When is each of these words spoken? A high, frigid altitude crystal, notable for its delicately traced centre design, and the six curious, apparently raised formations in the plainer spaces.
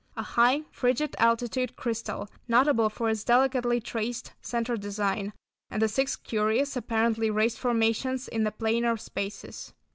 A 0.17 0.23
high, 0.23 0.63
frigid 0.71 1.15
altitude 1.19 1.75
crystal, 1.75 2.27
notable 2.47 2.89
for 2.89 3.07
its 3.07 3.23
delicately 3.23 3.79
traced 3.79 4.33
centre 4.41 4.75
design, 4.75 5.31
and 5.69 5.79
the 5.79 5.87
six 5.87 6.15
curious, 6.15 6.75
apparently 6.75 7.29
raised 7.29 7.59
formations 7.59 8.27
in 8.27 8.43
the 8.43 8.51
plainer 8.51 8.97
spaces. 8.97 9.73